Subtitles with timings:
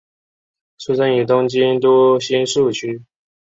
[0.79, 3.03] 出身于东京都新宿区。